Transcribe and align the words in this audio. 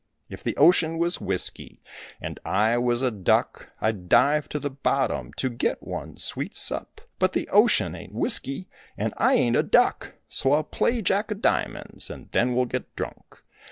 If 0.29 0.41
the 0.43 0.57
ocean 0.57 0.97
was 0.97 1.21
whiskey, 1.21 1.79
And 2.19 2.39
I 2.43 2.75
was 2.79 3.03
a 3.03 3.11
duck, 3.11 3.69
I'd 3.79 4.09
dive 4.09 4.49
to 4.49 4.57
the 4.57 4.71
bottom 4.71 5.31
To 5.33 5.47
get 5.47 5.83
one 5.83 6.17
sweet 6.17 6.55
sup; 6.55 7.01
But 7.19 7.33
the 7.33 7.47
ocean 7.49 7.93
ain't 7.93 8.11
whiskey, 8.15 8.67
And 8.97 9.13
I 9.17 9.35
ain't 9.35 9.55
a 9.55 9.61
duck, 9.61 10.15
So 10.27 10.53
I'll 10.53 10.63
play 10.63 11.03
Jack 11.03 11.31
o' 11.31 11.35
diamonds 11.35 12.09
And 12.09 12.31
then 12.31 12.55
we'll 12.55 12.65
get 12.65 12.95
drunk. 12.95 13.43